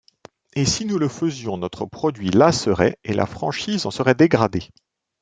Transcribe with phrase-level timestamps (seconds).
[0.55, 4.69] Et si nous le faisions, notre produit lasserait et la franchise en serait dégradée.